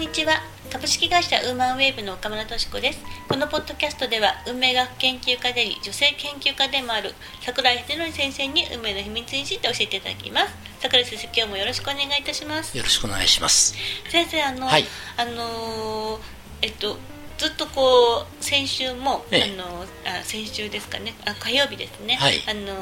[0.00, 0.32] んにちは。
[0.72, 3.00] 株式会社ウーマンウェーブの岡村敏子です。
[3.28, 7.12] このポッドキャストでは運命学研究家であり女性研究家でもある
[7.42, 10.54] 桜井秀則先生に運命の秘密について教えていただきます。
[10.80, 12.74] 桜井先生今日もよろしくお願いいたします。
[12.78, 13.74] よろしくお願いします。
[14.08, 14.86] 先生あの、はい。
[15.18, 16.20] あのー
[16.62, 16.96] えっと
[17.36, 19.52] ずっとこう先週も、ええ。
[19.52, 21.12] あのあ先週ですかね。
[21.26, 22.42] あ火曜日ですね、はい。
[22.48, 22.72] あの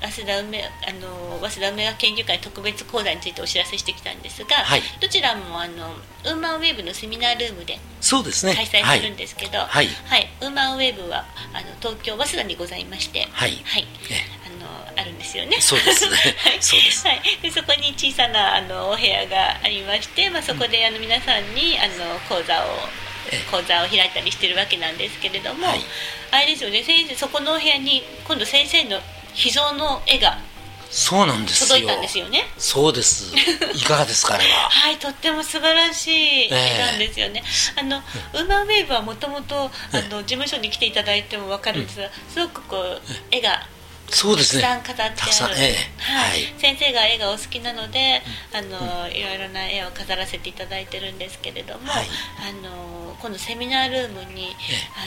[0.00, 4.82] 早稲田梅あの早稲田梅学研究会特別講座についてお知らせしてきたんですが、はい。
[5.00, 8.54] どちらもあのウーマンウェーブのセミナールームでそうですね。
[8.54, 9.86] 開催するんですけど、はい。
[9.86, 13.52] ウーマンウェーブはあの東京早稲田にございまして、はい。
[13.64, 13.86] はい。
[14.10, 15.60] えあのあるんですよね。
[15.60, 16.16] そうですね。
[16.38, 17.06] はい、そうです。
[17.06, 22.88] はい、でそこに小さなあのお部屋がありまして、まあそこであの皆さんにあの講座を
[23.30, 23.38] え。
[23.50, 25.80] 講座を開いたりしてるわけなんですけれども、はい。
[26.30, 26.82] あれですよね。
[26.82, 29.00] 先生そこのお部屋に今度先生の
[29.34, 30.38] 秘蔵の絵が
[30.90, 31.68] そうなんですよ。
[31.68, 32.42] 届いたんですよね。
[32.58, 33.32] そうです。
[33.74, 34.50] いかがですかあれは？
[34.68, 37.44] はい、とっても素晴らしい絵なんですよね。
[37.76, 43.68] あの、ウーマンウェーブはもともと、あの、事務所に来ていただいてもわかるんですが、すごくこう、絵が。
[44.08, 44.62] そうですね。
[44.62, 46.02] たくさん飾ってある、んええ。
[46.02, 46.30] はい。
[46.30, 46.54] はい。
[46.58, 52.08] 先生が絵がお好きなので、あのいろいろな絵を飾らせていただいてるんですけれども、はい。
[52.40, 55.06] あの今度セミナールームに、えあ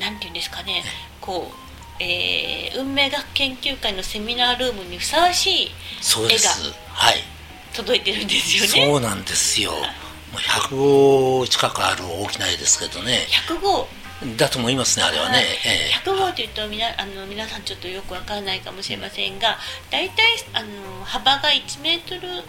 [0.00, 0.84] のなんていうんですかね、
[1.20, 1.64] こう、
[2.00, 6.60] えー運命学研究会のセミナールームにふさわしいそうです。
[6.60, 7.14] 絵がはい
[7.72, 8.92] 届いてるんですよね。
[8.92, 9.72] そうなんですよ。
[9.72, 10.76] もう100
[11.40, 13.26] 号近くある大きな絵ですけどね。
[13.48, 13.88] 100号。
[14.36, 15.44] だと思いますねあれはね、はい。
[15.44, 16.00] ええ。
[16.04, 16.46] 100号とい。
[16.46, 19.58] うとみなあの皆さんちょっとよくわからないかもしれませんが
[19.90, 22.42] 大体あの幅が1メートル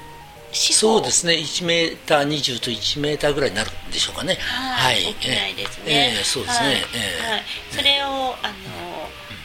[0.53, 0.79] 四方。
[0.79, 1.33] そうですね。
[1.33, 4.37] 1メーター20と1メーターぐらいになるんでしょうかね。
[4.39, 6.75] はい、大きないですね、ええそうですね、はい。
[6.75, 6.81] え
[7.27, 7.31] え。
[7.31, 7.43] はい。
[7.71, 8.53] それをあの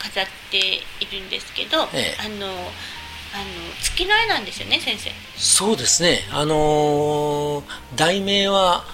[0.01, 0.81] 飾ってい
[1.13, 2.23] るんですけど、ええ。
[2.25, 3.45] あのあの
[3.81, 5.11] 月の絵なんですよね先生。
[5.37, 7.65] そうですね、あのー
[7.97, 8.85] 題名は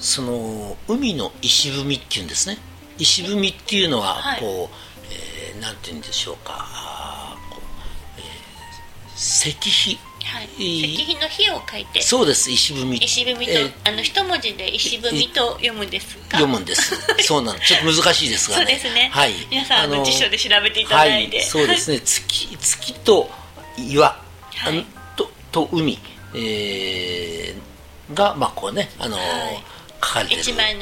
[0.00, 2.58] その海の石踏みっていうんですね。
[2.98, 4.40] 石踏みっていうのははい。
[4.40, 4.76] こう、
[5.12, 7.36] えーなんて言うんでしょうか。
[7.50, 10.48] こう、えー石碑はい。
[10.58, 12.02] 石碑の碑を書いて。
[12.02, 12.50] そうです。
[12.50, 16.38] 石踏み石踏みと、えーあの一文字で石踏みと読むんですか？
[16.38, 16.94] 読むんです。
[17.24, 17.58] そうなの。
[17.60, 18.64] ちょっと難しいですがね。
[18.64, 19.10] そうですね。
[19.12, 19.34] はい。
[19.50, 21.38] 皆さんあのの辞書で調べていただいて。
[21.38, 22.00] はい、そうですね。
[22.00, 23.30] 月月と
[23.78, 24.20] 岩、
[24.56, 24.84] はい。
[25.16, 25.98] とと海、
[26.34, 29.62] えーがまあこうねあの、はい。
[30.02, 30.40] 書かれてる。
[30.40, 30.74] 一枚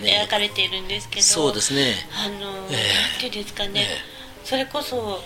[0.00, 1.22] ね描かれているんですけど。
[1.22, 2.06] そうですね。
[2.14, 3.22] あの、ええ。
[3.22, 3.98] なんていうんですかね、ええ。
[4.44, 5.22] それこそ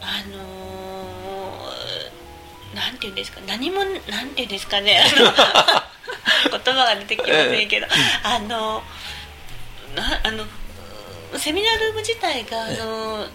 [0.00, 0.85] あの
[2.76, 3.40] なんていうんですか？
[3.48, 5.00] 何もなんていうんですかね？
[5.02, 5.20] あ
[6.50, 7.86] の言葉が出てきませんけど、
[8.22, 8.82] あの
[9.94, 10.44] なあの
[11.38, 13.26] セミナールーム自体があの、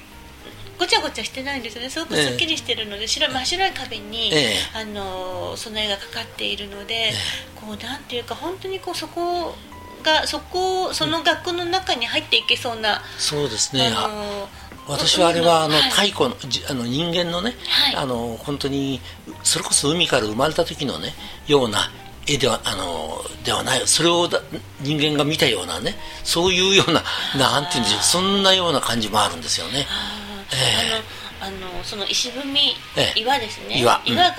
[0.80, 1.90] ごちゃごちゃしてないんですよね。
[1.90, 4.56] すごくすっきりしてるので、白い真っ白い壁に、ええ。
[4.74, 7.14] あのその絵がかかっているので、
[7.56, 9.56] こうなんていうか本当にこうそこ
[10.04, 14.50] がそこその学の中に入っていけそうな、そうですね、ああの
[14.92, 17.96] 私はあれはあのはい太古のじあの人間のね、はい。
[17.96, 19.00] あの本当に
[19.44, 21.14] それこそ海から生まれた時のね
[21.48, 21.92] ような
[22.28, 24.42] 絵ではあのではないそれをだ
[24.82, 27.04] 人間が見たようなねそういうような
[27.38, 29.86] なんていうんでしょうそんなような感じもあるんですよね。
[29.90, 30.56] あー。
[31.00, 33.20] えあのその石踏み、ええ。
[33.20, 33.80] 岩ですね。
[33.80, 34.00] 岩。
[34.08, 34.16] うん。
[34.16, 34.32] が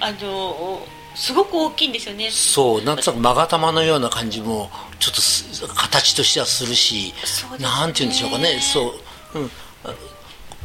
[0.00, 2.30] あのすごく大きいんですよね。
[2.30, 7.12] そうなんとなく勾玉のような感じもちょっとす形としてはするし、
[7.58, 7.58] ね。
[7.58, 8.58] なんていうんでしょうかね。
[8.60, 8.94] そ
[9.34, 9.48] う、うん、あ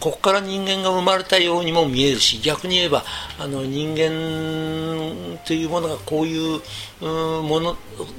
[0.02, 3.04] ここから人間が生まれたようにも見えるし逆に言えば
[3.40, 6.60] あの人間というものがこういう
[7.02, 7.78] うんもの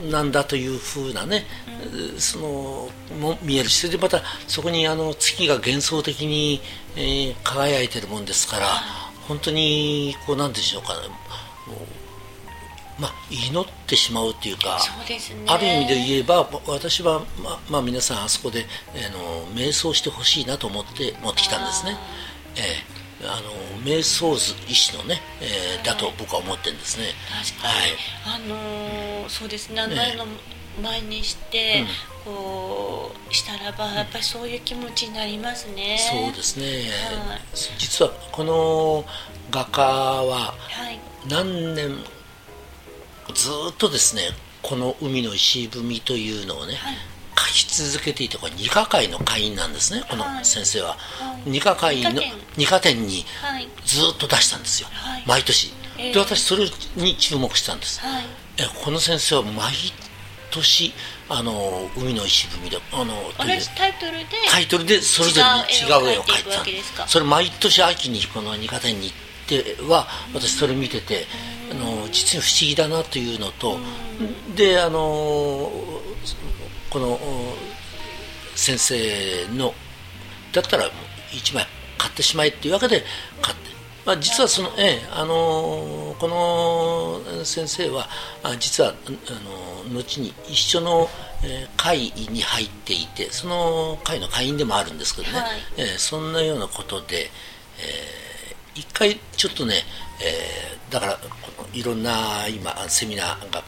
[0.09, 1.45] なんだというふうなね、
[2.19, 2.89] その
[3.21, 6.61] も見えるしそれでまたそこにあの月が幻想的に、
[6.97, 8.67] えー輝いてるもんですから
[9.29, 11.01] 本当にこうなんでしょうかね
[13.03, 15.45] まあ、祈ってしまうというかね。
[15.49, 21.97] ある意味で言えば私は、まあまあ、皆さんあそこで、えーの瞑想してほしいなと思って持ってきたんですね、
[22.57, 23.53] えーあの
[23.85, 27.07] 瞑想図意志のね、えーだと僕は思ってるんですね。
[27.29, 29.81] 確かに、あのーそうですね。
[29.81, 30.27] あの
[30.83, 31.85] 前にして、
[32.25, 35.99] こうしたらばやっぱりそういう気持ちになりますね。
[35.99, 36.67] そうですね、
[37.29, 37.41] はい。
[37.79, 39.05] 実はこの
[39.51, 40.99] 画家ははい。
[41.29, 41.97] 何年
[43.35, 44.23] ずーっとですね
[44.63, 46.97] この海の石踏みというのをね、はい。
[47.35, 51.51] 書き続けていてこれ二課会の会員なんですねこのはい先生は、はい。
[51.51, 52.33] 二課会の二課展。
[52.57, 53.69] 二課展にはい。
[53.85, 55.25] ずーっと出したんですよ、はい。
[55.27, 56.13] 毎年、ええ。
[56.13, 56.65] で私それ
[56.97, 58.25] に注目したんです、はい。
[58.59, 59.73] えこの先生は毎
[60.51, 60.93] 年
[61.29, 71.27] あの海の石踏みであの同じタイトルでタイトルでそれぞれに違う絵を描いて違う絵を描いていくわけですそれ毎年秋にこの二課展に行っっては私それ見てて
[71.71, 73.79] あの実に不思議だなというのと、
[74.55, 75.71] であの
[76.91, 77.19] この
[78.55, 79.75] 先生の
[80.53, 80.85] だったら
[81.31, 81.67] 1枚
[81.99, 83.03] 買ってしまえっていうわけで
[83.41, 83.73] 買って。
[84.05, 88.09] まあ、実はその、ええあのこの先生は
[88.43, 91.09] あ実はあの後に一緒の、
[91.45, 97.31] えー、会に入っていてその会の会員でもあるんですけどね、はい、えー、そんなようなことで、
[97.79, 98.22] えー、
[98.75, 99.75] 一回ちょっとね、
[100.23, 101.19] えー、だから
[101.73, 103.63] いろんな今セミナーが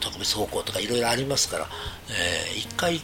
[0.00, 1.66] 特別方向とかいろいろありますから、
[2.10, 3.00] えー、一回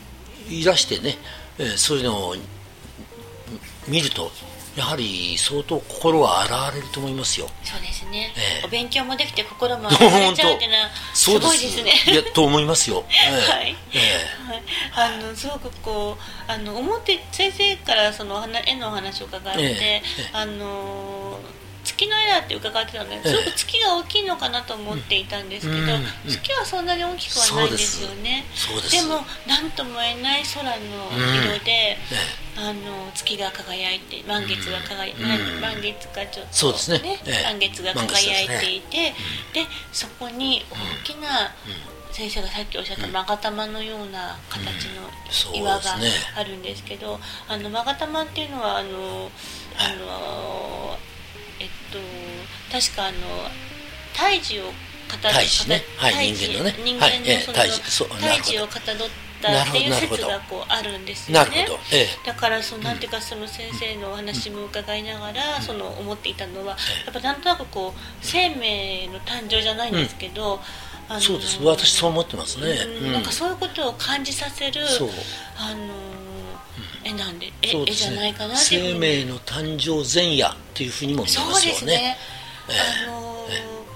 [0.48, 1.16] いらしてね、
[1.58, 2.36] えー、そういうのを
[3.88, 4.30] 見ると
[4.76, 7.46] やはり相当心は洗われると思いますよ。
[7.62, 11.30] そうですね、えー、お勉強もできて心も洗われちゃうっていうのは す。
[11.38, 11.92] ごいですね。
[12.06, 21.38] いやと思いますよ、 えー、はい、えー、はい、あのすごくこうあの思って先生からその絵のお話を伺って、えー、あの
[22.02, 25.86] 月の絵だって伺ってたので、すごく月が大きいのかなと思っていたんですけど、
[26.26, 28.44] 月はそんなに大きくはないんですよね。
[28.90, 31.98] でも何とも言えない空の色で、
[32.56, 35.22] あの月が輝いて満月が輝いて、
[35.60, 37.20] 満月がちょっとそうですね。
[37.44, 39.14] 満月が輝いていて、
[39.52, 41.54] でそこに大きな、
[42.10, 44.88] 先生がさっきおっしゃった勾玉のような形
[45.52, 45.96] の岩が
[46.36, 49.30] あるんですけど、あの勾玉っていうのはあの
[49.78, 51.11] あのえっと
[52.72, 53.18] 確かあの
[54.16, 54.64] 胎児を
[55.08, 56.74] かた胎児ね、はい、人間のね。
[56.82, 57.40] 人間の
[57.84, 59.08] その、はい、胎児をかたどっ
[59.42, 61.66] たっていう説がこうあるんですよね。
[61.92, 70.54] ええ、だからそのなんていうかその先生のお話も伺いながら、うん、その思っていたのはやっぱなんとなくこう生命の誕生じゃないんですけど。
[70.54, 70.60] うん。
[71.08, 71.58] あのそうです。
[71.62, 72.70] 私そう思ってますね、
[73.02, 74.80] うん、なんかそういうことを感じさせる、
[75.56, 75.92] あの
[77.04, 77.52] 絵なんで？
[77.60, 82.16] 絵,、ね、絵じゃないかな生命の誕生前夜っていうふうにも見えますよね。
[82.68, 83.48] あの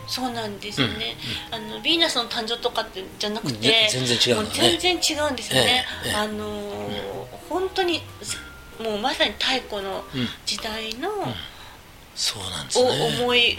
[0.07, 1.17] そうなんですね、
[1.51, 6.65] あのヴィーナスの誕生とかってじゃなくて、全然違う、ね、全然違うんですよね、ええあの、うん、
[7.49, 8.01] 本当に
[8.81, 10.05] もうまさに太古の
[10.45, 11.11] 時代の、
[12.15, 13.19] そうなんですね。
[13.21, 13.59] 思い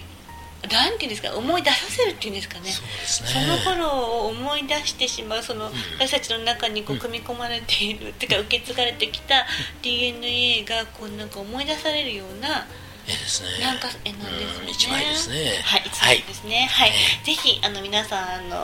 [0.71, 2.71] なんていうんですか思い出させるっていうんですかね。
[3.05, 9.45] その頃を思い出してしまうその、うん、私たちの中にこう組み込まれている、うん、っていうか受け継がれてきた
[9.81, 12.65] DNA がこうなんか思い出されるような
[13.07, 13.49] 絵ですね。
[13.63, 14.67] なんか絵なんですね。
[14.69, 15.35] 一枚ですね。
[15.63, 16.67] はい、一枚ですね。
[16.69, 18.57] はい、はい、ぜひあの皆さんの、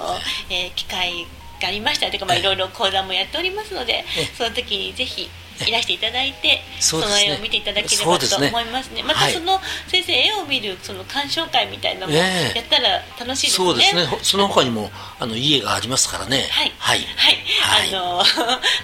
[0.49, 1.25] えー、機会
[1.61, 2.43] がありましたというかまあい。
[2.43, 4.03] ろいろ講座もやっておりますので、
[4.37, 5.29] その時にぜひ
[5.67, 9.03] いらしていただいてそ,、の絵を見ていただければと思いますね。
[9.03, 14.07] またその先生絵を見るその鑑賞会みたいなのもやったら楽しいですね、そうですね。
[14.21, 16.47] その他にもあの家がありますからね。
[16.51, 16.73] はい。
[16.77, 18.25] はい、はい、あの は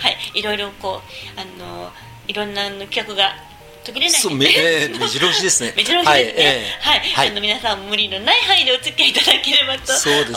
[0.09, 0.17] い。
[0.33, 1.01] いろいろこ
[1.35, 1.91] うあの
[2.27, 3.48] いろんな企画が
[3.89, 4.21] 途切れない。
[4.21, 4.53] ですね。
[4.57, 5.73] えー、目白押しですね。
[5.77, 6.77] 目白押しですね。
[6.81, 9.93] はい、はい、あの皆さん無理のない範囲でお付き合いいただければと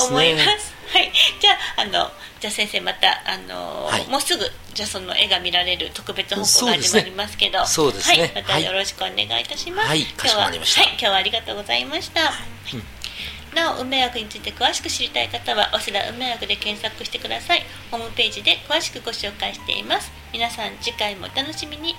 [0.06, 0.72] 思います。
[0.92, 1.10] はい、
[1.40, 8.20] じゃああのじゃあ先生またあの、はい、もうすぐじゃあその絵が見らられる特別報告が始まりますけど、そうですね。
[8.20, 9.88] はい、またよろしくお願いいたします。
[9.88, 10.64] はい、今日ははい、今
[10.98, 12.20] 日はありがとうございました。
[12.20, 13.54] はい。
[13.54, 17.62] なお運命学について詳しく知りたい方は早稲田運命学で検索してください。
[17.90, 20.10] ホームページで詳しくご紹介しています。
[20.32, 21.94] 皆さん次回もお楽しみに